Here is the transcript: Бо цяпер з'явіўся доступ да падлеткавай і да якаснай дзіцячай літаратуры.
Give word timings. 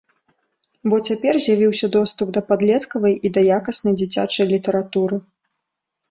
Бо 0.91 0.95
цяпер 1.09 1.33
з'явіўся 1.43 1.89
доступ 1.95 2.31
да 2.37 2.41
падлеткавай 2.49 3.13
і 3.27 3.31
да 3.35 3.43
якаснай 3.57 3.93
дзіцячай 3.99 4.45
літаратуры. 4.53 5.21